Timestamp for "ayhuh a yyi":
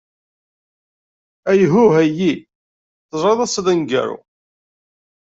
1.51-2.33